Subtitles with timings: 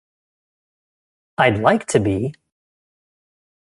[1.37, 2.33] I'd like to be!